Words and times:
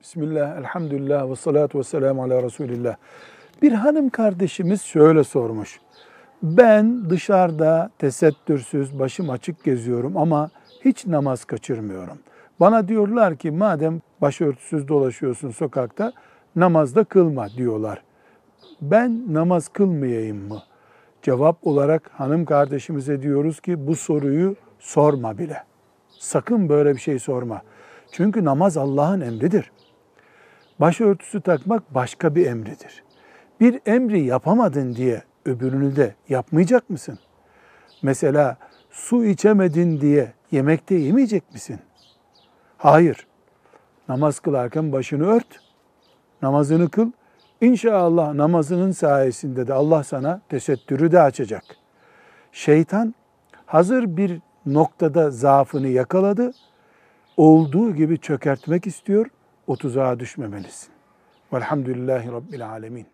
Bismillah, 0.00 0.58
elhamdülillah 0.58 1.30
ve 1.30 1.36
salatu 1.36 1.78
ve 1.78 1.82
selamu 1.82 2.22
ala 2.22 2.42
Resulillah. 2.42 2.96
Bir 3.62 3.72
hanım 3.72 4.08
kardeşimiz 4.08 4.82
şöyle 4.82 5.24
sormuş. 5.24 5.80
Ben 6.42 7.10
dışarıda 7.10 7.90
tesettürsüz, 7.98 8.98
başım 8.98 9.30
açık 9.30 9.64
geziyorum 9.64 10.16
ama 10.16 10.50
hiç 10.84 11.06
namaz 11.06 11.44
kaçırmıyorum. 11.44 12.18
Bana 12.60 12.88
diyorlar 12.88 13.36
ki 13.36 13.50
madem 13.50 14.00
başörtüsüz 14.20 14.88
dolaşıyorsun 14.88 15.50
sokakta 15.50 16.12
namazda 16.56 17.04
kılma 17.04 17.48
diyorlar. 17.48 18.02
Ben 18.82 19.34
namaz 19.34 19.68
kılmayayım 19.68 20.48
mı? 20.48 20.62
Cevap 21.22 21.66
olarak 21.66 22.10
hanım 22.14 22.44
kardeşimize 22.44 23.22
diyoruz 23.22 23.60
ki 23.60 23.86
bu 23.86 23.96
soruyu 23.96 24.56
sorma 24.78 25.38
bile. 25.38 25.62
Sakın 26.18 26.68
böyle 26.68 26.94
bir 26.94 27.00
şey 27.00 27.18
sorma. 27.18 27.62
Çünkü 28.12 28.44
namaz 28.44 28.76
Allah'ın 28.76 29.20
emridir. 29.20 29.70
Başörtüsü 30.80 31.40
takmak 31.40 31.94
başka 31.94 32.34
bir 32.34 32.46
emridir. 32.46 33.02
Bir 33.60 33.80
emri 33.86 34.20
yapamadın 34.20 34.94
diye 34.94 35.22
öbürünü 35.44 35.96
de 35.96 36.14
yapmayacak 36.28 36.90
mısın? 36.90 37.18
Mesela 38.02 38.56
su 38.90 39.24
içemedin 39.24 40.00
diye 40.00 40.32
yemekte 40.50 40.94
yemeyecek 40.94 41.52
misin? 41.52 41.80
Hayır. 42.78 43.26
Namaz 44.08 44.40
kılarken 44.40 44.92
başını 44.92 45.26
ört, 45.26 45.60
namazını 46.42 46.90
kıl. 46.90 47.10
İnşallah 47.60 48.34
namazının 48.34 48.92
sayesinde 48.92 49.66
de 49.66 49.74
Allah 49.74 50.04
sana 50.04 50.40
tesettürü 50.48 51.12
de 51.12 51.20
açacak. 51.20 51.64
Şeytan 52.52 53.14
hazır 53.66 54.16
bir 54.16 54.40
noktada 54.66 55.30
zaafını 55.30 55.88
yakaladı. 55.88 56.52
Olduğu 57.36 57.94
gibi 57.94 58.18
çökertmek 58.18 58.86
istiyor. 58.86 59.26
O 59.68 59.76
tuzağa 59.76 60.20
düşmemelisin. 60.20 60.90
Velhamdülillahi 61.52 62.32
Rabbil 62.32 62.68
Alemin. 62.68 63.06